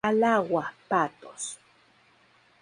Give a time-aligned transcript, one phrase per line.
[0.09, 1.43] ¡Al agua, patos!